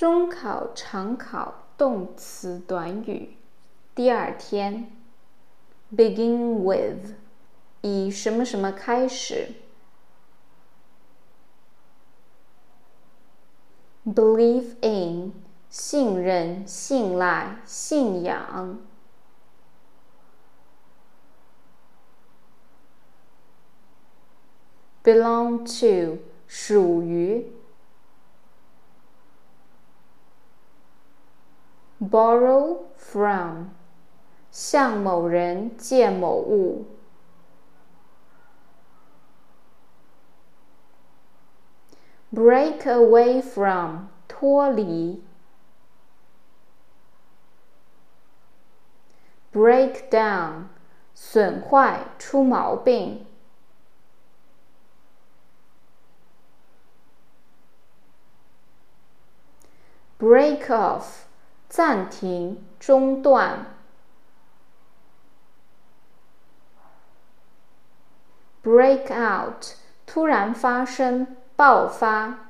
[0.00, 3.36] 中考常考动词短语。
[3.94, 4.90] 第二天
[5.94, 7.16] ，begin with，
[7.82, 9.56] 以什么什么开始。
[14.06, 15.34] believe in，
[15.68, 18.78] 信任、信赖、信仰。
[25.04, 27.52] belong to，属于。
[31.99, 33.69] borrow from，
[34.51, 36.85] 向某人借某物。
[42.33, 45.23] break away from，脱离。
[49.53, 50.65] break down，
[51.13, 53.25] 损坏、出毛病。
[60.19, 61.25] break off。
[61.70, 63.64] 暂停、中断。
[68.62, 69.64] break out，
[70.04, 72.49] 突然发生、爆发。